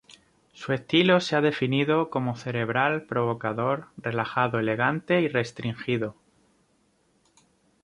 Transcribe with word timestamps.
Su 0.53 0.73
estilo 0.73 1.19
se 1.21 1.35
ha 1.35 1.41
definido 1.41 2.09
como 2.09 2.35
"cerebral, 2.35 3.03
provocador, 3.05 3.89
relajado, 3.97 4.57
elegante 4.57 5.21
y 5.21 5.27
restringido". 5.27 6.15